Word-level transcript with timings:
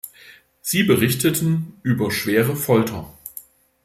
Sie 0.63 0.81
berichteten 0.81 1.79
über 1.83 2.09
schwere 2.09 2.55
Folter. 2.55 3.13